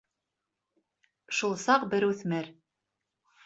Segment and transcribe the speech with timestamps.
[1.41, 2.53] Шул саҡ бер үҫмер: